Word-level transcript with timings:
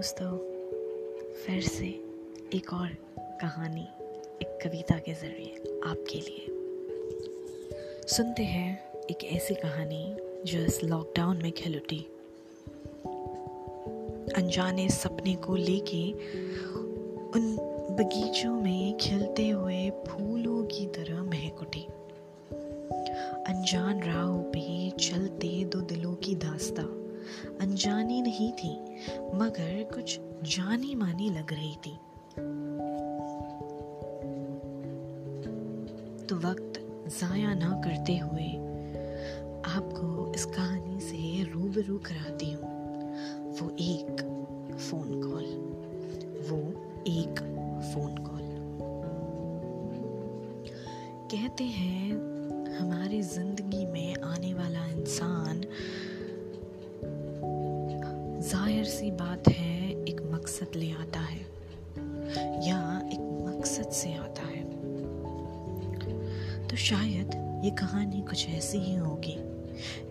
दोस्तों, 0.00 0.38
फिर 1.32 1.62
से 1.62 1.86
एक 2.54 2.72
और 2.72 2.88
कहानी, 3.40 3.88
एक 4.42 4.58
कविता 4.62 4.98
के 4.98 5.14
ज़रिए 5.14 5.80
आपके 5.86 6.18
लिए। 6.18 6.46
सुनते 8.06 8.42
हैं 8.42 8.92
एक 9.10 9.24
ऐसी 9.24 9.54
कहानी 9.54 10.16
जो 10.46 10.58
इस 10.58 10.84
लॉकडाउन 10.84 11.42
में 11.42 11.52
खिल 11.52 11.76
उठी 11.76 11.98
अनजाने 14.36 14.88
सपने 14.88 15.34
को 15.34 15.56
लेके 15.56 16.12
उन 17.30 17.56
बगीचों 18.00 18.60
में 18.60 18.96
खिलते 18.96 19.48
हुए 19.48 19.90
फूलों 19.90 20.64
की 20.64 20.86
तरह 20.86 21.22
महक 21.22 21.60
उठी। 21.60 21.86
अनजान 23.52 24.02
राहों 24.02 24.42
पे 24.42 24.90
चलते 24.90 25.64
दो 25.64 25.80
दिलों 25.80 26.14
की 26.14 26.34
दास्ता। 26.34 26.99
अनजानी 27.60 28.20
नहीं 28.22 28.52
थी, 28.52 28.72
मगर 29.34 29.82
कुछ 29.94 30.18
जानी 30.46 30.94
मानी 30.94 31.30
लग 31.30 31.52
रही 31.52 31.74
थी। 31.76 31.94
तो 36.26 36.36
वक्त 36.38 36.80
जाया 37.10 37.54
ना 37.54 37.70
करते 37.84 38.16
हुए 38.18 38.48
आपको 39.70 40.32
इस 40.34 40.44
कहानी 40.46 41.00
से 41.00 41.42
रूबरू 41.52 41.98
कराती 41.98 42.52
हूँ। 42.52 42.68
वो 43.60 43.70
एक 43.80 44.20
फ़ोन 44.80 45.20
कॉल 45.22 45.46
वो 46.50 46.58
एक 47.08 47.40
फ़ोन 47.92 48.14
कॉल 48.16 48.38
कहते 51.30 51.64
हैं, 51.64 52.10
हमारी 52.76 53.20
ज़िंदगी 53.22 53.84
में 53.86 54.14
आने 54.24 54.52
वाला 54.54 54.86
इंसान 54.86 55.60
ज़ाहिर 58.50 58.84
सी 58.84 59.10
बात 59.10 59.48
है, 59.48 59.90
एक 60.04 60.20
मकसद 60.22 60.70
ले 60.76 60.90
आता 60.92 61.20
है। 61.20 61.40
या 62.68 62.78
एक 63.12 63.20
मकसद 63.48 63.90
से 63.90 64.14
आता 64.14 64.42
है। 64.42 64.62
तो 66.68 66.76
शायद 66.76 67.30
ये 67.64 67.70
कहानी 67.70 68.22
कुछ 68.22 68.48
ऐसी 68.48 68.78
ही 68.78 68.94
होगी, 68.94 69.36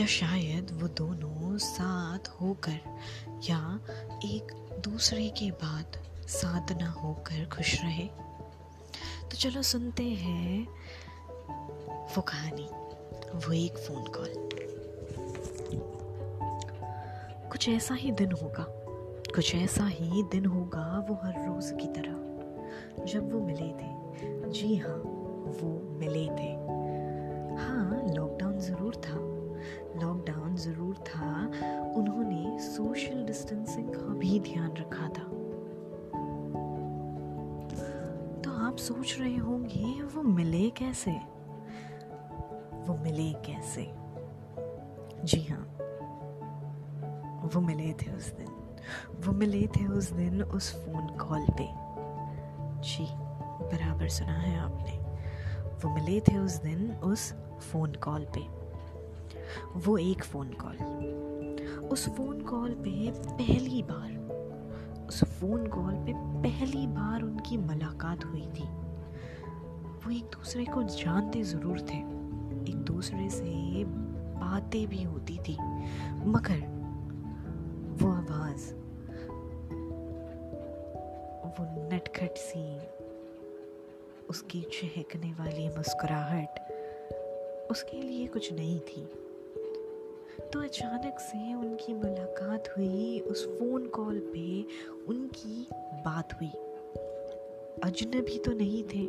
या 0.00 0.06
शायद 0.06 0.70
वो 0.72 0.88
दोनों 0.88 1.58
साथ 1.58 2.28
होकर, 2.40 2.78
या 3.50 3.80
एक 4.24 4.52
दूसरे 4.84 5.28
के 5.28 5.50
बाद 5.50 5.98
साथ 6.28 6.72
ना 6.72 6.90
होकर 6.90 7.48
खुश 7.48 7.82
रहे। 7.82 8.06
तो 9.30 9.36
चलो 9.36 9.62
सुनते 9.62 10.04
हैं 10.04 10.66
वो 12.16 12.22
कहानी, 12.22 12.68
वो 13.36 13.52
एक 13.52 13.78
फ़ोन 13.78 14.04
कॉल 14.04 14.32
कुछ 17.50 17.68
ऐसा 17.68 17.94
ही 17.94 18.10
दिन 18.12 18.32
होगा, 18.32 18.64
कुछ 19.34 19.54
ऐसा 19.54 19.86
ही 19.86 20.22
दिन 20.22 20.44
होगा 20.46 21.06
वो 21.08 21.14
हर 21.14 21.32
रोज 21.48 21.70
की 21.80 21.86
तरह। 21.88 23.04
जब 23.04 23.32
वो 23.32 23.40
मिले 23.40 23.68
थे। 23.72 24.50
जी 24.50 24.76
हाँ 24.76 24.96
वो 25.60 25.70
मिले 25.98 26.26
थे। 26.26 26.48
हाँ 27.56 28.02
लॉकडाउन 28.14 28.58
ज़रूर 28.58 28.94
था। 28.96 29.16
लॉकडाउन 30.00 30.56
ज़रूर 30.56 30.94
था। 30.94 31.46
उन्होंने 31.96 32.58
सोशल 32.60 33.24
डिस्टेंसिंग 33.26 33.88
का 33.88 34.14
भी 34.14 34.40
ध्यान 34.40 34.76
रखा 34.76 35.08
था। 35.08 35.24
तो 38.42 38.50
आप 38.66 38.76
सोच 38.76 39.16
रहे 39.20 39.36
होंगे, 39.36 40.02
वो 40.02 40.22
मिले 40.22 40.70
कैसे? 40.70 41.10
वो 42.86 43.02
मिले 43.02 43.32
कैसे? 43.32 43.90
जी 45.24 45.42
हाँ। 45.42 45.79
वो 47.54 47.60
मिले 47.60 47.92
थे 47.92 48.16
उस 48.16 48.32
दिन। 48.32 48.46
वो 49.26 49.32
मिले 49.32 49.66
थे 49.66 49.86
उस 49.86 50.10
दिन 50.10 50.42
उस 50.42 50.72
फ़ोन 50.72 51.06
कॉल 51.06 51.46
पे। 51.58 51.68
जी, 52.88 53.06
बराबर 53.66 54.08
सुना 54.08 54.32
है 54.32 54.58
आपने। 54.58 54.92
वो 55.70 55.94
मिले 55.94 56.20
थे 56.20 56.38
उस 56.38 56.52
दिन 56.52 56.92
उस 56.92 57.32
फ़ोन 57.60 57.92
कॉल 57.92 58.26
पे। 58.36 58.60
वो 59.76 59.98
एक 59.98 60.24
फ़ोन 60.24 60.48
कॉल 60.48 60.76
उस 61.92 62.08
फ़ोन 62.08 62.40
कॉल 62.40 62.70
पे 62.70 63.10
पहली 63.10 63.82
बार, 63.82 64.12
उस 65.08 65.24
फ़ोन 65.24 65.66
कॉल 65.66 65.94
पे 65.94 66.12
पहली 66.16 66.86
बार 66.86 67.22
उनकी 67.22 67.56
मुलाकात 67.56 68.24
हुई 68.24 68.46
थी। 68.46 68.64
वो 70.04 70.10
एक 70.10 70.24
दूसरे 70.24 70.64
को 70.64 70.82
जानते 70.82 71.42
ज़रूर 71.42 71.80
थे। 71.80 71.98
एक 72.70 72.76
दूसरे 72.76 73.30
से 73.30 73.84
बातें 74.40 74.86
भी 74.86 75.02
होती 75.02 75.38
थी। 75.48 75.56
मगर 76.24 76.79
आवाज़ 78.60 78.74
वो 81.60 81.88
नटखट 81.92 82.36
सी, 82.36 82.80
उसकी 84.30 84.62
चहकने 84.62 85.32
वाली 85.32 85.68
मुस्कुराहट 85.68 86.60
उसके 87.70 88.02
लिए 88.02 88.26
कुछ 88.26 88.52
नहीं 88.52 88.80
थी। 88.80 89.04
तो 90.52 90.60
अचानक 90.60 91.18
से 91.18 91.54
उनकी 91.54 91.94
मुलाकात 91.94 92.68
हुई, 92.68 93.20
उस 93.20 93.58
फ़ोन 93.58 93.86
कॉल 93.86 94.18
पे 94.18 94.62
उनकी 95.08 95.68
बात 96.04 96.32
हुई। 96.32 96.50
अजनबी 97.84 98.38
तो 98.38 98.52
नहीं 98.52 98.84
थे, 98.84 99.06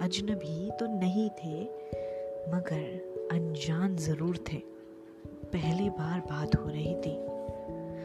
अजनबी 0.00 0.70
तो 0.70 0.86
नहीं 0.86 1.30
थे, 1.30 1.62
मगर 2.50 3.28
अनजान 3.32 3.96
ज़रूर 3.96 4.36
थे। 4.36 4.58
पहली 5.26 5.90
बार 5.90 6.20
बात 6.20 6.56
हो 6.56 6.68
रही 6.68 6.94
थी। 6.94 7.33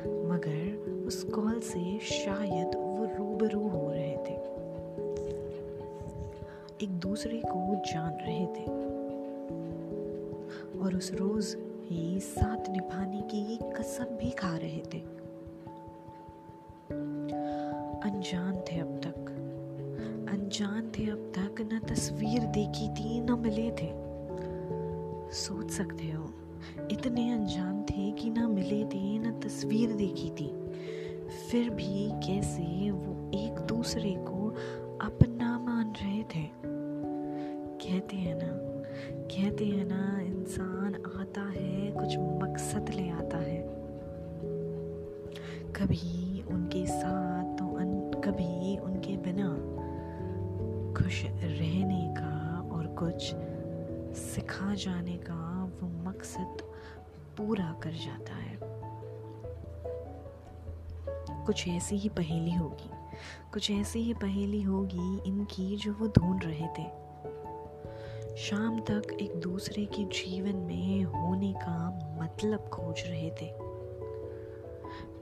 मगर 0.07 0.77
उस 1.07 1.23
कॉल 1.23 1.59
से 1.59 1.99
शायद 1.99 2.67
वो 2.67 3.05
रूबरू 3.05 3.67
हो 3.67 3.91
रहे 3.91 4.17
थे। 4.17 4.49
एक 6.83 6.89
दूसरे 6.89 7.41
को 7.45 7.75
जान 7.75 8.13
रहे 8.13 8.45
थे। 8.45 8.89
और 10.79 10.95
उस 10.95 11.13
रोज 11.13 11.57
ही 11.83 12.19
साथ 12.19 12.69
निभाने 12.69 13.21
की 13.21 13.59
कसम 13.63 14.03
भी 14.03 14.29
खा 14.29 14.57
रहे 14.57 14.81
थे। 14.93 15.19
अनजान 18.09 18.55
थे 18.55 18.79
अब 18.79 19.01
तक। 19.03 19.29
अनजान 20.29 20.91
थे 20.99 21.11
अब 21.11 21.33
तक, 21.35 21.61
न 21.61 21.79
तस्वीर 21.79 22.39
देखी 22.39 22.89
थी, 22.89 23.21
न 23.21 23.31
मिले 23.31 23.71
थे। 23.71 24.09
सोच 25.31 25.69
सकते 25.69 26.11
हो 26.11 26.25
इतने 26.91 27.31
अनजान 27.31 27.83
थे 27.83 28.11
कि 28.11 28.29
ना 28.29 28.47
मिले 28.47 28.85
थे, 28.85 29.19
ना 29.19 29.31
तस्वीर 29.31 29.91
देखी 29.91 30.29
थी। 30.29 30.69
फिर 31.51 31.69
भी 31.69 32.09
कैसे 32.11 32.91
वो 32.91 33.31
एक 33.33 33.59
दूसरे 33.59 34.11
को 34.11 34.55
अपना 35.01 35.59
मान 35.59 35.91
रहे 35.91 36.23
थे। 36.23 36.49
कहते 37.89 38.15
हैं 38.15 38.35
ना, 38.35 38.69
कहते 39.15 39.65
हैं 39.65 39.85
ना, 39.85 40.21
इंसान 40.21 40.95
आता 40.95 41.41
है, 41.41 41.91
कुछ 41.91 42.17
मकसद 42.17 42.89
ले 42.89 43.09
आता 43.09 43.37
है। 43.37 43.79
कभी 45.75 46.18
सिखा 54.49 54.73
जाने 54.73 55.17
का 55.17 55.63
वो 55.79 55.87
मकसद 56.09 56.61
पूरा 57.37 57.79
कर 57.83 57.91
जाता 57.91 58.35
है। 58.35 58.57
कुछ 61.45 61.67
ऐसी 61.67 61.95
ही 61.95 62.09
पहेली 62.09 62.51
होगी, 62.51 62.89
कुछ 63.53 63.71
ऐसी 63.71 63.99
ही 63.99 64.13
पहेली 64.13 64.61
होगी 64.61 65.21
इनकी 65.25 65.75
जो 65.75 65.93
वो 65.93 66.07
ढूंढ 66.07 66.43
रहे 66.43 66.67
थे। 66.67 66.87
शाम 68.37 68.79
तक 68.79 69.17
एक 69.21 69.35
दूसरे 69.35 69.85
के 69.85 70.03
जीवन 70.03 70.55
में 70.55 71.03
होने 71.03 71.53
का 71.53 71.77
मतलब 72.21 72.69
खोज 72.69 73.03
रहे 73.07 73.29
थे। 73.29 73.51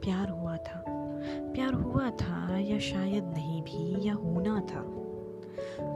प्यार 0.01 0.29
हुआ 0.29 0.57
था, 0.57 0.83
प्यार 1.53 1.73
हुआ 1.73 2.09
था 2.09 2.57
या 2.57 2.79
शायद 2.79 3.23
नहीं 3.23 3.61
भी, 3.61 4.07
या 4.07 4.13
होना 4.13 4.59
था। 4.59 4.83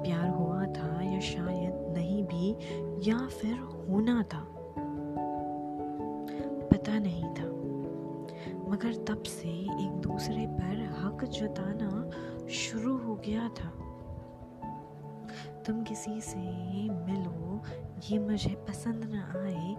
प्यार 0.03 0.29
हुआ 0.29 0.65
था 0.65 1.01
या 1.01 1.19
शायद 1.19 1.60
या 3.03 3.27
फिर 3.27 3.59
होना 3.59 4.23
था। 4.23 4.47
पता 6.67 6.99
नहीं 6.99 7.23
था। 7.23 7.61
मगर 8.71 8.93
तब 8.93 9.23
से 9.23 9.49
एक 9.83 9.91
दूसरे 9.91 10.47
पर 10.47 10.95
हक 10.99 11.25
जताना 11.25 12.09
शुरू 12.47 12.97
हो 12.97 13.15
गया 13.15 13.49
था। 13.49 13.69
तुम 15.67 15.83
किसी 15.83 16.21
से 16.21 16.37
मिलो, 16.89 17.61
ये 18.09 18.19
मुझे 18.19 18.55
पसंद 18.55 19.03
न 19.05 19.15
आए, 19.15 19.75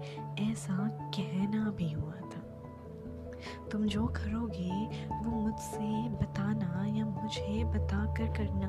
ऐसा 0.51 0.89
कहना 0.89 1.71
भी 1.71 1.93
हुआ 1.93 2.13
था। 2.13 2.63
तुम 3.73 3.85
जो 3.87 4.07
करोगे, 4.07 4.87
वो 5.09 5.31
मुझसे 5.31 6.09
बताना 6.09 6.87
या 6.87 7.07
मुझे 7.07 7.65
बताकर 7.65 8.27
करना, 8.27 8.69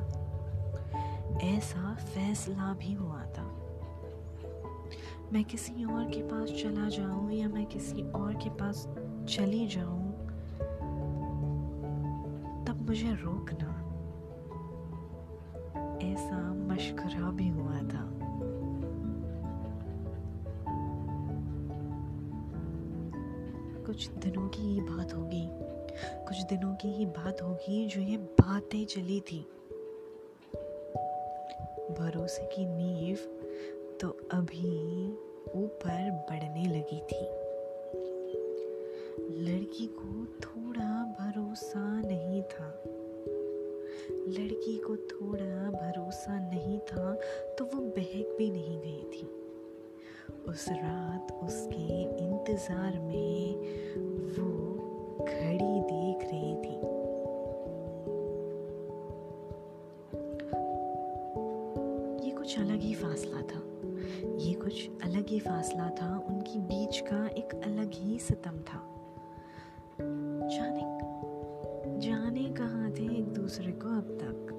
ऐसा 1.38 1.94
फैसला 1.94 2.74
भी 2.74 2.92
हुआ 2.92 3.22
था। 3.22 3.63
मैं 5.34 5.44
किसी 5.44 5.84
और 5.84 6.04
के 6.04 6.22
पास 6.22 6.48
चला 6.48 6.88
जाऊँ 6.88 7.32
या 7.32 7.48
मैं 7.48 7.66
किसी 7.66 8.10
और 8.10 8.34
के 8.34 8.50
पास 8.50 8.88
चली 9.28 9.66
जाऊँ, 9.66 10.12
तब 12.64 12.86
मुझे 12.88 13.12
रोकना। 13.12 13.68
ऐसा 16.12 16.54
मशकरा 16.54 17.30
भी 17.30 17.48
हुआ 17.48 17.76
था। 17.76 18.10
कुछ 23.86 24.08
दिनों 24.08 24.48
की 24.48 24.62
ही 24.62 24.80
बात 24.80 25.14
होगी। 25.14 25.48
कुछ 26.24 26.42
दिनों 26.42 26.74
की 26.74 26.88
ही 26.88 27.06
बात 27.06 27.42
होगी 27.42 27.86
जो 27.86 28.00
ये 28.00 28.16
बातें 28.16 28.86
चली 28.86 29.20
थी। 29.20 29.40
भरोसे 31.98 32.42
की 32.42 32.66
नींव 32.66 33.33
तो 34.04 34.08
अभी 34.32 35.06
ऊपर 35.56 36.10
बढ़ने 36.30 36.64
लगी 36.64 36.98
थी। 37.10 37.20
लड़की 39.44 39.86
को 39.86 40.24
थोड़ा 40.40 40.88
भरोसा 41.20 41.84
नहीं 42.00 42.42
था। 42.42 42.66
लड़की 44.28 44.76
को 44.78 44.96
थोड़ा 44.96 45.70
भरोसा 45.70 46.38
नहीं 46.50 46.78
था 46.80 47.14
तो 47.58 47.64
वो 47.64 47.80
बहक 47.80 48.34
भी 48.38 48.50
नहीं 48.50 48.78
गई 48.80 49.02
थी। 49.12 49.26
उस 50.48 50.68
रात 50.68 51.32
उसके 51.42 52.02
इंतज़ार 52.24 52.98
में 53.00 53.56
वो 54.36 54.50
घड़ी 55.28 55.80
देख 55.82 56.28
रही 56.30 56.54
थी। 56.54 56.76
ये 62.26 62.36
कुछ 62.36 62.58
अलग 62.58 62.80
ही 62.80 62.94
फासला 62.94 63.42
था। 63.42 63.62
ये 64.38 64.52
कुछ 64.52 64.90
अलग 65.04 65.28
ही 65.28 65.38
फासला 65.40 65.90
था, 65.90 66.24
उनकी 66.28 66.58
बीच 66.58 67.00
का 67.00 67.26
एक 67.26 67.54
अलग 67.64 67.90
ही 67.94 68.18
सितम 68.18 68.58
था। 68.58 68.90
जाने 70.48 71.14
जाने 71.98 72.44
कहाँ 72.44 72.90
थे 72.90 73.18
एक 73.18 73.32
दूसरे 73.32 73.72
को 73.72 73.88
अब 73.88 74.18
तक? 74.22 74.50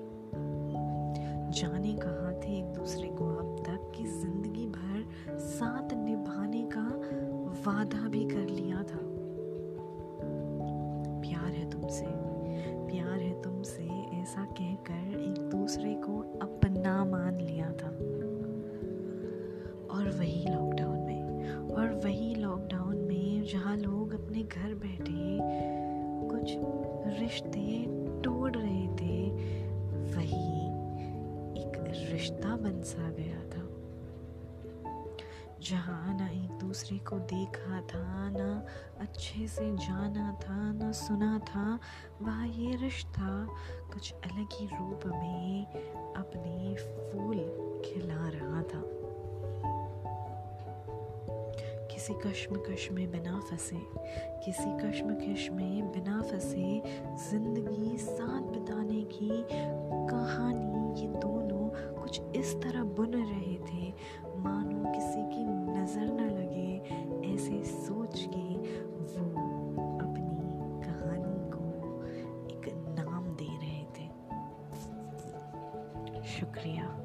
जाने 1.49 1.93
कहाँ 1.93 2.33
थे 2.33 2.57
एक 2.57 2.65
दूसरे 2.65 3.07
को 3.07 3.25
अब 3.25 3.63
तक 3.67 3.91
कि 3.97 4.03
ज़िंदगी 4.03 4.67
भर 4.67 5.05
साथ 5.37 5.93
निभाने 5.93 6.69
का 6.77 6.87
वादा 7.67 8.07
भी 8.07 8.25
कर 8.25 8.47
लिया 8.49 8.77
था? 8.77 8.99
प्यार 11.21 11.51
है 11.51 11.69
तुमसे, 11.69 12.05
प्यार 12.87 13.19
है 13.19 13.41
तुमसे 13.41 13.83
ऐसा 14.21 14.45
कहकर 14.45 15.19
एक 15.19 15.49
दूसरे 15.49 15.93
को 15.93 16.39
अपना 16.41 17.05
मान 17.05 17.39
लिया 17.39 17.67
था। 17.67 17.89
और 19.95 20.09
वही 20.09 20.45
लॉकडाउन 20.49 20.99
में। 20.99 21.47
और 21.75 21.93
वही 22.03 22.35
लॉकडाउन 22.35 22.97
में 22.97 23.43
जहाँ 23.43 23.77
लोग 23.77 24.13
अपने 24.13 24.43
घर 24.43 24.73
बैठे, 24.73 25.39
कुछ 26.29 26.55
रिश्ते 27.21 27.85
तोड़ 28.21 28.51
रहे 28.55 28.87
थे, 28.87 29.29
वही 30.15 30.65
एक 31.61 31.71
रिश्ता 32.11 32.55
बन 32.55 32.81
सा 32.81 33.09
गया 33.09 33.39
था। 33.39 33.65
जहाँ 35.61 36.17
ना 36.17 36.29
एक 36.29 36.51
दूसरे 36.51 36.97
को 36.97 37.19
देखा 37.19 37.81
था, 37.81 38.29
ना 38.29 38.65
अच्छे 38.99 39.47
से 39.47 39.75
जाना 39.75 40.39
था, 40.41 40.73
ना 40.73 40.91
सुना 40.91 41.39
था, 41.39 41.79
वह 42.21 42.45
ये 42.61 42.75
रिश्ता 42.75 43.47
कुछ 43.93 44.13
अलग 44.13 44.47
ही 44.53 44.65
रूप 44.65 45.01
में 45.05 45.65
अपने 46.13 46.75
फूल 46.75 47.37
खिला 47.85 48.29
रहा 48.29 48.61
था। 48.61 49.04
किसी 52.05 52.29
कश्मकश 52.29 52.87
में 52.91 53.11
बिना 53.11 53.39
फंसे, 53.39 53.77
किसी 54.45 54.69
कश्मकश 54.77 55.49
में 55.51 55.91
बिना 55.91 56.21
फंसे 56.21 56.81
ज़िंदगी 57.29 57.97
साथ 57.97 58.41
बिताने 58.41 59.01
की 59.03 59.29
कहानी 60.09 61.01
ये 61.01 61.07
दोनों 61.07 61.69
कुछ 62.01 62.21
इस 62.35 62.53
तरह 62.61 62.83
बुन 62.83 63.13
रहे 63.13 63.55
थे। 63.55 63.89
मानो 64.37 64.91
किसी 64.91 65.23
की 65.33 65.43
नज़र 65.45 66.05
न 66.13 66.29
लगे, 66.29 66.71
ऐसे 67.33 67.63
सोच 67.63 68.19
के 68.35 68.45
वो 68.85 69.25
अपनी 70.05 70.37
कहानी 70.85 71.39
को 71.55 71.65
एक 72.53 72.69
नाम 72.99 73.23
दे 73.35 73.49
रहे 73.57 73.83
थे। 73.97 74.07
शुक्रिया। 76.39 77.04